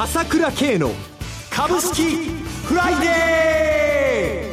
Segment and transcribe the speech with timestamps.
[0.00, 0.92] 朝倉慶の
[1.50, 2.30] 株式
[2.66, 4.46] フライデ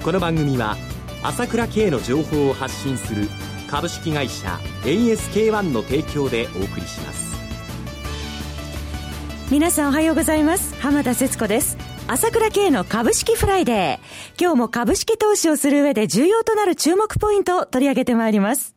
[0.00, 0.04] ー。
[0.04, 0.76] この番組は
[1.22, 3.28] 朝倉慶の情報を発信する
[3.70, 7.36] 株式会社 ASK-1 の提供でお送りします。
[9.48, 10.74] 皆さんおはようございます。
[10.80, 11.78] 浜田節子です。
[12.08, 14.42] 朝倉慶の株式フライデー。
[14.42, 18.74] 今日も株式投資をする上で重要となる注目ポイントを取り上げてまいります。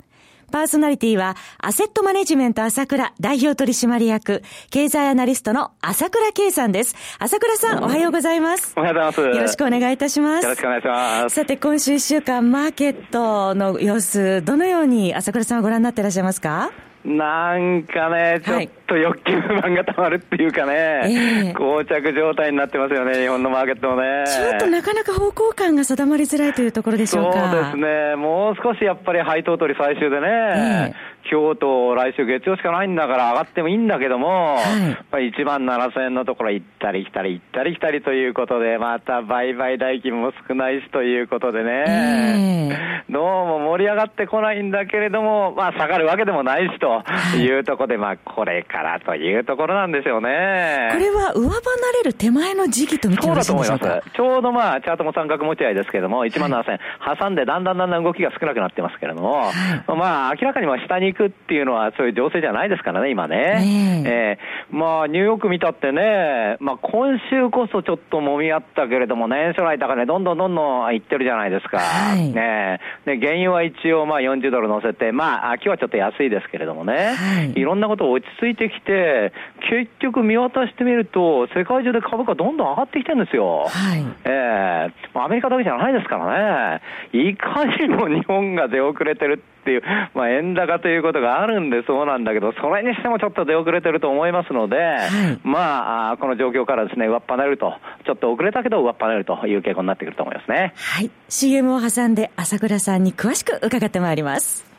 [0.52, 6.95] パーソナリティは、アセットマネジメント朝倉代表取締役、経済アナリストの朝倉圭さんです。
[7.17, 8.73] 朝倉さん、おはようございます。
[8.77, 9.21] おはようございます。
[9.38, 10.43] よろしくお願いいたします。
[10.43, 11.35] よろしくお願いします。
[11.35, 16.71] さて、今週一週間、マーケットの様子、どのように朝倉さんはご覧になっていらっしゃいますか？
[17.04, 20.73] なんかね、ちょっと欲求不満がたまるっていうかね、
[21.05, 24.26] えー、膠着状態になってますよね、日本のマーケットもね。
[24.27, 27.52] ちょっとなかなか方向感が定まりづらいというところでしょうか。
[27.52, 47.04] そうですね、もう少しやっぱり配当取り最終でね、えー今日と来週月曜しかないんだから上がってもいいんだけども、はい、やっぱり1万7000円のところ行ったり来たり行ったり来たりということで、また売買代金も少ないしということでね、えー、どうも盛り上がってこないんだけれども、まあ下がるわけでもないしと
[47.37, 47.60] い。
[47.60, 50.90] うところで、まあこれからというところなんですよね。
[50.91, 51.60] これは上離
[52.04, 53.85] れる手前の時期と見てよろしいでしょうか？
[53.85, 53.96] そうだと思い。
[53.98, 54.12] ます。
[54.12, 56.79] ちょうどまあチャートも三角持ち合いですけれども、1万7000円、
[57.20, 63.62] 挟んでだんだんだんだん動きが少なくなってますけれども、はい、まあ明らかには下に行くっていうのはそういう情勢じゃないですからね、今ね。
[64.06, 64.12] え。
[64.12, 71.79] えー、まあ、ニューヨーク見たってね、まあ、今週こそちょっと揉み合ったけれども、年初来高値、どんどんどんどんいってるじゃないですか。
[71.79, 79.34] はい、ねで、原油は一応まあ40ドル乗せて、まあ、今日はちょっと安いですけれどもね、はい、いろんなこと落ち着いてきて、
[79.69, 83.66] 結局見渡してみると、世界中で株価どんどん上がってきてるんですよ。
[83.68, 86.81] はい、ええー、アメリカだけじゃないですからね。
[87.14, 89.84] いかにも日本が出遅れてるっていう、
[90.16, 97.74] まあ、円高ということがあるんでそうなんだけど、それにしてもちょっと出遅れてると思いますので、はい、まあ、この状況からですね、上っぱなれると、
[98.06, 100.74] ちょっと遅れたけど上っぱなれるという傾向になってくると思いますね。
[100.76, 101.12] はい。
[101.30, 104.71] CM を挟んで朝倉さんに詳しく伺ってまいります。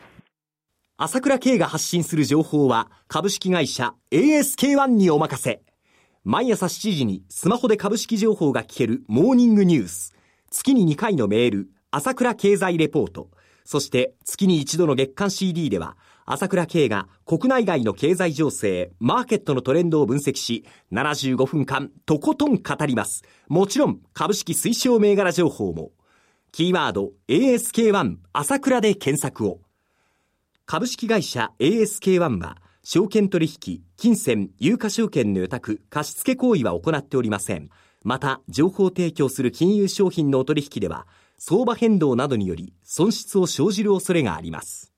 [1.04, 5.60] 朝倉慶が発信する情報は、株式会社 ASK-1 にお任せ。
[6.22, 10.14] 毎朝7時にスマホで株式情報が聞けるモーニングニュース。
[10.52, 13.30] 月に2回のメール、朝倉経済レポート。
[13.64, 23.24] そして月に一度の月間 CD では、朝倉慶が国内外の経済情勢、マーケットのトレンドを分析し、75分間とことん語ります。
[23.48, 25.90] もちろん株式推奨銘柄情報も。
[26.52, 29.62] キーワード ASK1 朝倉で検索を。
[30.72, 37.68] 株式会社 ASK1 は、証券取引、金銭、有価証券の予託、貸付行為は行っておりません。
[38.04, 41.06] また、情報提供する金融商品のお取引では、
[41.36, 44.94] 相場変動などにより損失を生じる恐れがあります。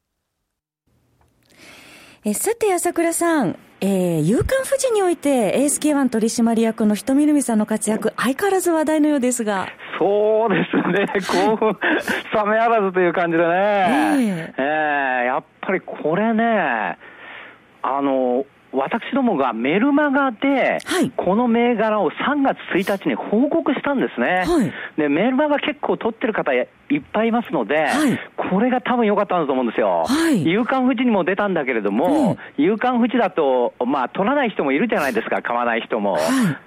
[2.24, 9.66] えさて、朝倉さん、えー、夕刊富士において ASK1 取締役の人見るみさんの活躍、相変わらず話題のようですが。
[9.99, 11.78] そうですね、 興奮、
[12.34, 13.50] 冷めやらずという感じでね。
[13.50, 16.99] えー、えー、やっぱりこれね、
[17.82, 20.78] あの、私どもがメルマガで、
[21.16, 24.44] この銘柄を3月1日に報告したんですね。
[24.47, 26.53] はい、で、メルマガ結構取ってる方
[26.91, 28.19] いっぱいいますので、はい、
[28.50, 30.05] これが多分良かったんだと思うんですよ。
[30.06, 36.19] はい、夕刊富士にも出たんだけれども、うん、夕刊富士だと、まあ、取らない人もいるじゃないですか、買わない人も。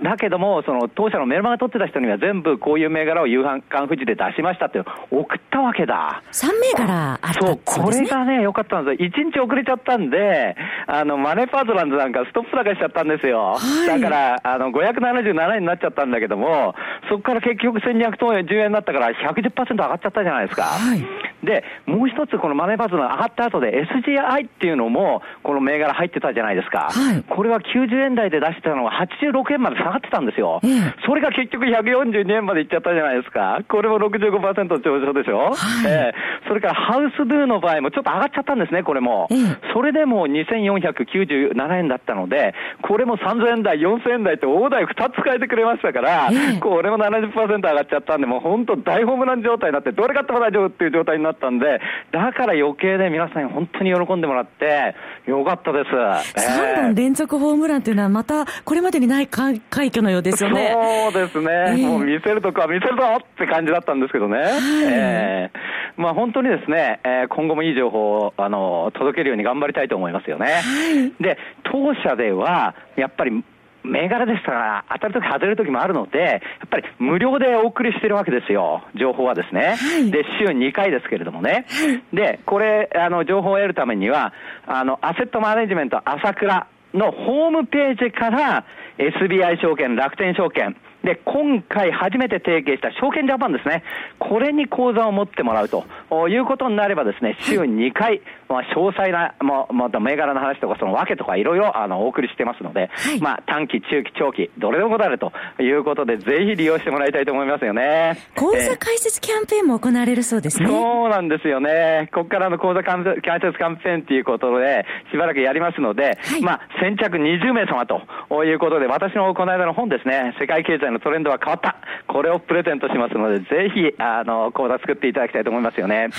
[0.02, 4.80] だけども、その当社のメルマガ取ってた人には全部こういう銘柄を夕刊富士で出しましたって
[5.12, 6.22] 送ったわけだ。
[6.32, 9.10] 3銘柄あったそう、これがね、良かったんですよ。
[9.10, 10.56] 1日遅れちゃったんで、
[10.88, 13.56] あの、マネーパートランズなんかストップ高しちゃったんですよ。
[13.56, 16.76] はい、だから、あの、577円になっちゃったんだけども、
[17.10, 20.64] そこから結局1210円になったから110%上がっちゃったちゃったじゃないですか。
[20.64, 21.06] はい、
[21.44, 26.90] で、もう一つこのマネーパートナー上がった後で SGI っていうのも、この銘柄入ってたじゃないですか。
[26.92, 30.62] はい、これは90円台で出してたのが86円まで下がってたんですよ。
[31.06, 33.60] それが結局142円までいっちゃったじゃないですか。
[33.70, 35.38] これも65%上昇でしょ。
[35.38, 35.56] はい、
[35.88, 39.28] えー、それからハウスドゥの場合もちょっと上がっちゃったんですね、これも。
[39.74, 46.30] それでも2497円だったので、これも3000円台、4000円台って大台2つ変えてくれましたから、
[46.60, 51.80] これも70%上がっちゃったんで、もう本当大ホームラン状態になって、どれ買っても大丈夫っていう状態になったんで、
[52.12, 54.96] だから余計で皆さんに本当に喜んでもらって、
[55.26, 55.90] よかったです。
[55.90, 60.72] 3本連続ホームランっていうのは、またこれまでにない快挙のようですよね。
[60.74, 61.52] そうですね。
[61.52, 64.38] えー、もう見せるとこは見せるぞって感じだったんですけどね。
[64.38, 64.50] はい、
[64.86, 70.46] えー、まあ本当にですね、えー、今後もいい情報を、あの、届けるように頑張りたいと思いますよね。
[70.46, 73.44] はい、で、当社では、やっぱり
[73.84, 79.76] 銘柄ですから、当たるとき外れるときもあるので、やっぱり無料でお送りしてるわけですよ、情報はですね。
[79.78, 81.66] はい、で、週2回ですけれどもね。
[82.14, 84.34] で、これ、あの、情報を得るためには、
[84.66, 88.66] あの、アセットマネジメント朝倉のホームページから
[88.98, 93.84] SBI 証券、楽天証券、で、今回初めて提携した証券ジャパンですね。
[94.20, 95.86] これに口座を持ってもらうと
[96.28, 108.18] いうことになればですね、週2回、まあ、詳細な、まあ、また銘柄の話とかその訳とかいろいろあのお送りしてますので、はい、まあ短期、中期、長期、どれでもなるということで、ぜひ利用してもらいたいと思いますよね。
[108.36, 110.68] 口座開設キャンペーンも行われるそうですね。
[110.68, 112.10] そうなんですよね。
[112.14, 121.78] ここからの口座開設キャンペーンということで、しばらくやりますので、はい、まあ先着20名様ということで、私のこの間の本ですね、世界経済のトレンドは変わった。
[122.08, 126.10] これをプレゼントしますので、ぜひ、あの、講座作っていただきたいと思いますよね。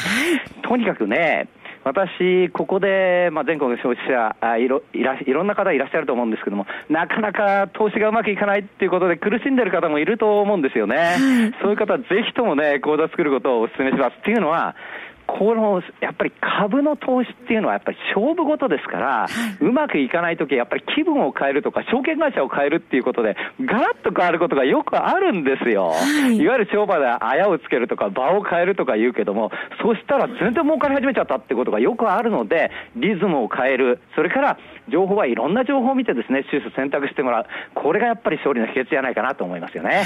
[0.63, 1.49] とにかくね、
[1.89, 11.17] 私、ここで、まあ、全国の消費者あいろいら、いろんな方いらっしゃると思うんですけども、なかなか投資がうまくいかないっていうことで苦しんでる方もいると思うんですよね。
[11.63, 14.19] そういう方はぜひともね、講座作ることをお勧めします。
[14.19, 14.77] っていうのは、
[15.29, 19.29] このやっぱり株の投資っていうのはやっぱり勝負事ですから、は
[19.61, 25.91] い、うまくいかないとき、やっぱり気分を変えるとか、証券会社を変えるっていうことで、ガラッと変わることがよくあるんですよ。
[25.91, 29.53] はい、いわゆる商売であやをつけるとか、場を変えるとか言うけども、
[29.83, 34.59] そしたら全然儲かり始めちゃったってことがよくあるので、リズムを変える、それから
[34.91, 37.47] 情報はいろんな情報を見てですね、収支選択してもらう。
[37.75, 39.97] これがやっぱり勝利の秘訣じゃないかなと思いますよね。
[39.97, 40.05] はい。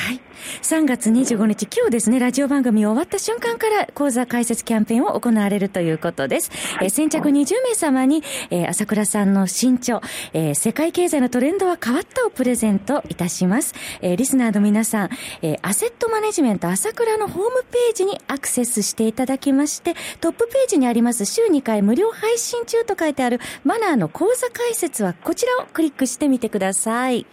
[0.63, 6.51] 3月25日、今日ですね、ラジオ番組終わった瞬間から講座開設キャンペーンを行われるということです。
[6.77, 10.01] はい、え先着20名様に、えー、朝倉さんの新著、
[10.33, 13.75] えー、世界経済のトレンドは変わったをプレゼントいたします。
[14.01, 15.11] えー、リスナーの皆さん、
[15.43, 27.27] えー、アセットマネジメント朝倉のホームページにアクセスしていただきまして、トップページにあります週2回無料配信中と書いてあるマナーの講座開設はこちらをクリックしてみてください。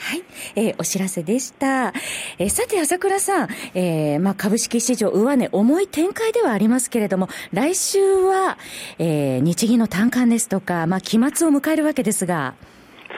[0.00, 0.22] はい、
[0.56, 1.92] えー、お知らせでした。
[2.38, 8.56] えー、さて、朝倉さん、えー、まあ、株式市場上値重い展開ではありますけれども、来週は、
[8.98, 12.54] えー、日銀の短観ですとか、まあ、期末を迎えるわけですが。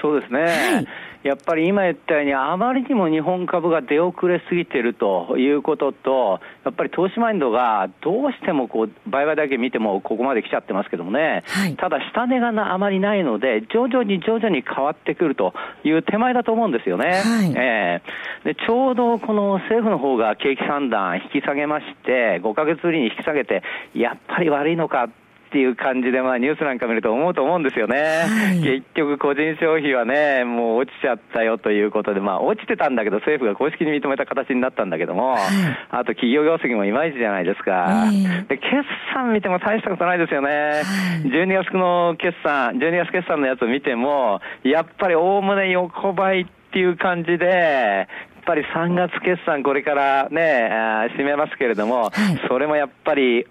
[0.02, 0.40] そうですね。
[0.42, 0.86] はい
[1.22, 15.54] やっぱり今言ったように、あまりにも日本株が出遅れすぎているということと、やっぱり投資マインドがどうしてもこう売買だけ見てもここまで来ちゃってますけどもね、はい、ただ下値があまりないので、徐々に徐々に変わってくると
[15.84, 17.22] いう手前だと思うんですよね。
[17.24, 23.62] はい、えー、でちょうどこの政府の方が景気判断引き下げまして、5ヶ月ぶりに引き下げて、
[23.94, 25.08] やっぱり悪いのか
[25.52, 35.42] っていう感じで、まあ、ニュースなんか見ると思うと思うんですよね、はい、結局、個人消費はね、もう落ちちゃったよということで、まあ、落ちてたんだけど、政府が公式に認めた形になったんだけども、はい、
[35.90, 38.08] あと企業業績もいまいちじゃないですか、
[38.48, 38.70] で決
[39.12, 40.80] 算見ても大したことないですよね、は
[41.22, 48.06] い、12月の決算、12月決算のやつを見ても、やっぱりおおむね横ばいっていう感じで、やっ
[48.46, 50.70] ぱり3月決算、これからね、
[51.18, 52.10] 締めますけれども、
[52.48, 53.46] それもやっぱり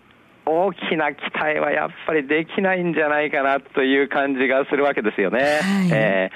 [0.46, 5.40] 大きな期待はやっぱりできないんじゃないかなという感じがするわけですよね。
[5.40, 5.46] は
[5.86, 6.32] い、え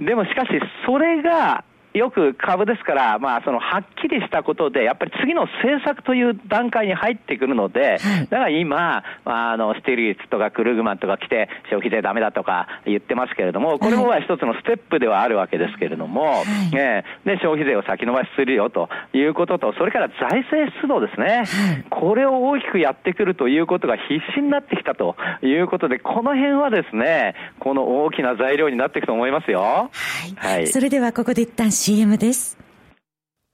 [0.00, 0.48] ー、でもしかし、
[0.86, 1.64] それが
[1.94, 7.98] よく株ですから、まあ、そのはっきりしたことで、やっぱり次の政策という段階に入ってくるので、
[8.30, 16.44] だから今、あのスティリッツとかクルーグマンとか来て、消費税だめだとか言ってますけれども、これも一つのステップではあるわけですけれども、
[16.74, 17.02] え。
[17.24, 21.44] で消費税を先延ばしするよということと、それから財政出動ですね、
[21.90, 29.60] これを大きくやってくるということが必死になってきたということで、この辺はですね、この大きな材料になっていくと思いますよ。
[29.60, 29.90] は
[30.26, 30.50] い。
[30.50, 32.58] はい、それではここで一旦 CM です。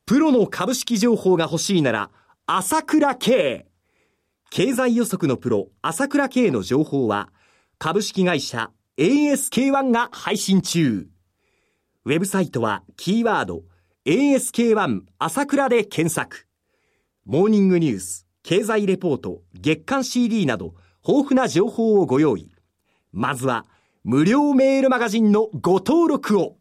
[0.04, 2.10] プロの株式情報が欲しいなら、
[2.44, 3.68] 朝倉慶。
[4.50, 7.28] 経済予測のプロ、朝倉慶の情報は、
[7.78, 11.06] 株式会社 ASK1 が配信中。
[12.04, 13.62] ウェブサイトは、キーワード、
[14.06, 16.48] ASK1 朝倉で検索。
[17.26, 20.74] モーニングニュース、経済レポート、月間 CD など、
[21.06, 22.50] 豊富な情報をご用意。
[23.12, 23.66] まずは、
[24.02, 26.56] 無料メールマガジンのご登録を。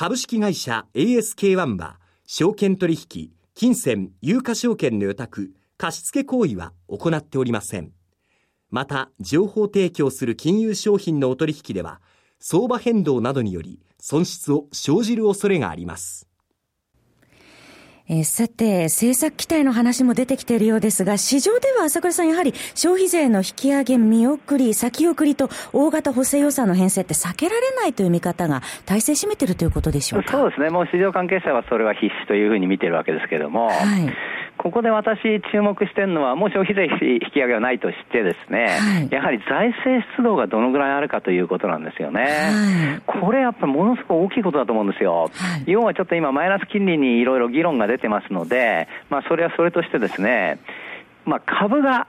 [0.00, 7.90] 株式会社 ASK1 は、証券取引、金銭、有価証券の予託、貸付行為は行っておりません。
[8.70, 12.00] また、情報提供する金融商品のお取引では、
[12.38, 16.27] 相場変動などにより損失を生じる恐れがあります。
[18.10, 30.32] えー、さて、政策期待の話も出てきているようですが、市場では朝倉さん、やはり消費税の引き上げ見送り、先送りと大型補正予算の編成って避けられないという見方が体制占めているということでしょうか？
[30.32, 33.76] そうですね、もう市場関係者はそれは必至というふうに見ているわけですけれども、はい、
[34.58, 42.22] ここで私、注目してるのは、もう消費税引き上げはないとしてですね、はい、やはり財政出動がどのぐらいあるかということなんですよね。
[42.22, 45.30] はい、これやっぱりものすごく大きいことだと思うんですよ。
[45.32, 50.58] はい、要はちょっと今、マイナス金利にいろいろ議論が出てますので、まあ、それはそれとしてですね、
[51.24, 52.08] まあ、株が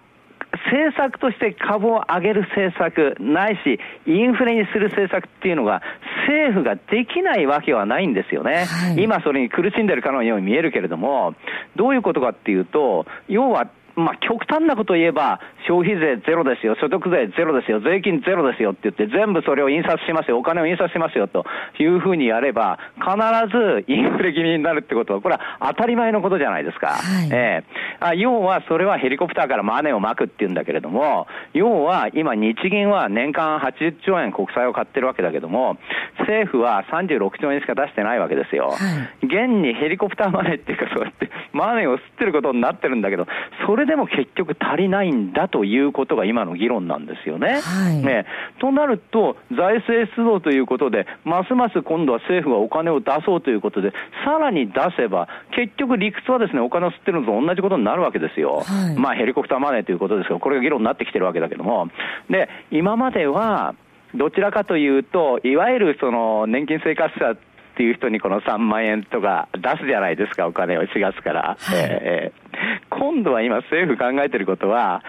[0.52, 5.82] 政策として株を上げる政策、ないし、インフレにする政策っていうのが、
[6.28, 8.66] 政府ができないわけはないんですよね。
[8.66, 11.36] はい、今それに苦しんでるかのように見えるけれども、
[11.76, 13.68] どういうことかっていうと、要は
[14.00, 21.46] まあ、極端なことを言えば、消費税ゼロですよ、所得税ゼロですよ、税金ゼロですよって言って、全部それを印刷しますよ、お金を印刷しますよと
[21.80, 23.12] いうふうにやれば、必
[23.52, 26.88] ずインフレ気味になるってことは、これは当たり前のことじゃないですか。
[26.88, 35.78] はい、えー、あ要は、それはヘリコプターからマネーをまくっていうんだけれども、要は今、日銀は年間80兆円国債を買ってるわけだけども、
[36.20, 38.70] 政府は36兆円しか出してないわけですよ。
[38.70, 38.76] は
[39.22, 43.28] い、現にヘリコプターマネーっていうか、そうやってマネーを吸ってることになってるんだけど、
[43.66, 47.60] それでも結局足りないんだということが今の議論なんですよね。
[47.60, 48.28] はい、ね
[48.60, 53.92] となると、財政出動ということで、ますます今度は政府はお金を出そうということで、
[54.24, 58.58] さらに出せば、結局理屈はですね、お金を吸ってるのと同じことになるわけですよ。
[58.58, 61.90] はい、まあヘリコプターマネーということですけど、これが議論になってきてるわけだけども。
[62.30, 63.74] で、今までは、
[64.14, 67.38] どちらかというと、いわゆるその年金生活者っ
[67.80, 71.56] ていう人にこの3万円とか出すじゃないですか、お金を4月から。
[71.58, 72.49] はい、えー、
[72.90, 75.04] 今度は今政府考えてることは、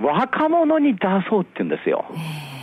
[0.00, 2.04] 若者に出そうって言うんですよ。
[2.10, 2.53] えー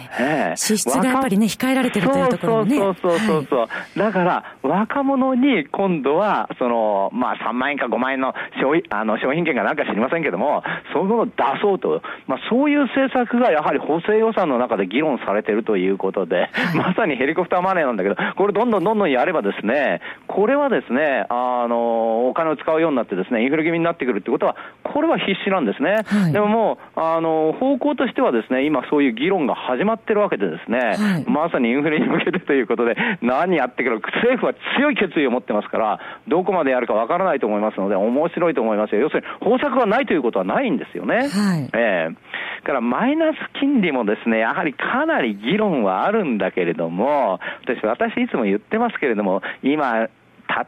[0.56, 2.77] 支出がやっぱりね、控えられてるというところもね。
[2.77, 10.63] そうそうそうそう、はい、だから、若者に今度は、その、まあ3万円か5万円の商品あの商品券かなんか知りませんけども、
[10.94, 12.01] そういうものを出そうと。
[12.27, 26.01] まあそういう政策がやはり補正予算の中で議論されてるということで、はい、まさにヘリコプターマネーなんだけど、これどんどんどんどんやればですね、これはですね、あの、お金を使うようになってですね、インフレ気味になってくるってことは、これは必死なんですね。
[26.06, 39.01] はい、でももう、あの、方向としてはですね、今そういう議論が始まってってるわけでですね、はい、まさにインフレに向けてということで、何やってくる政府は強い決意を持ってますから、どこまでやるかわからないと思いますので、面白いと思いますよ。
[39.01, 41.29] 要するに、方策がないということはないんですよね。
[41.29, 42.15] はい、えー
[42.62, 50.08] からマイナス金利もですね、やはりかなり議論はあるんだけれども、私、私いつも言ってますけれども、今、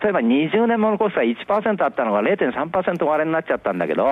[0.01, 4.05] 例えば20年物国債1%あったのが0.3%割れになっちゃったんだけど、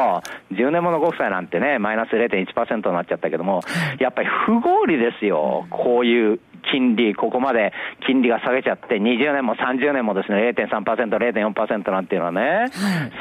[0.51, 3.61] 10年物国債なんてね、マイナス0.1%になっちゃったけども、
[3.99, 6.39] やっぱり不合理ですよ、こういう
[6.71, 7.73] 金利、ここまで
[8.05, 12.67] 金利が下げちゃって、20年も30年もですね、0.3%、0.4%なんていうのはね、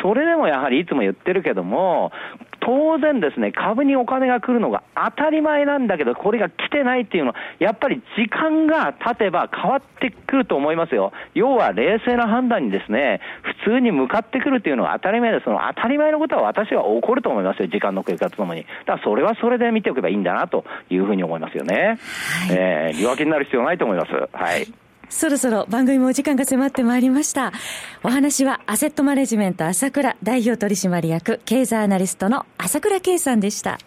[0.03, 2.13] それでもやはりいつも言ってるけども、
[2.61, 11.13] 当然ですね、株にお金が来るのが当たり前なんだけど、これが来てないっていうのは、やっぱり時間が経てば変わってくると思いますよ。
[11.35, 13.21] 要は冷静な判断にですね、
[13.65, 15.45] 普通に向かってくるっていうのは当たり前です。
[15.45, 18.63] その当たり前のことは私は起こると思いますよ、時間の経過とともに。
[18.87, 21.75] だからそれはそれで見ておけばいいんだなというふうに思いますよね。
[21.77, 21.97] はい、
[22.51, 24.13] えー、利分けになる必要ないと思います。
[24.13, 24.90] はい。
[25.11, 27.53] そろそろ番組もお時間が迫ってまいりました。
[28.03, 33.79] お話はアセットマネジメント朝倉代表取締役経済アナリストの朝倉圭さんでした。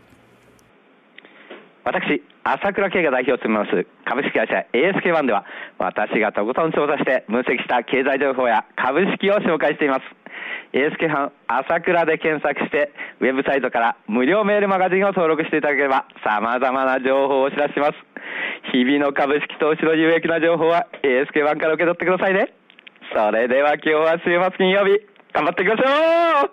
[1.85, 5.45] 私、朝倉慶が代表を務めます株式会社 ASK1 では
[5.79, 10.01] 私がとことん調査して分析した経済情報や株式を紹介しています。
[10.73, 17.93] ASK 班朝倉で検索してウェブサイトから無料メールマガジンを登録していただければ様々な情報をお知らせします。
[18.71, 22.53] 日々の株式投資の有益な情報は ASK1 から受け取ってくださいね。
[23.13, 24.99] それでは今日は週末金曜日、
[25.33, 26.51] 頑張っていきましょう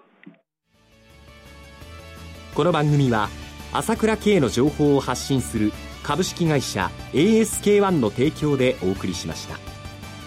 [2.55, 3.29] この番組は
[3.73, 5.73] 朝倉慶の情報を発信する
[6.03, 9.59] 株式会社 ASK-1 の提供でお送りしました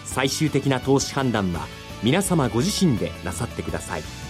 [0.06, 1.68] 最終的な投資判断は
[2.04, 4.23] 皆様ご自身でなさってください。